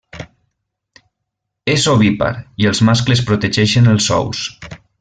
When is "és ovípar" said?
1.73-2.31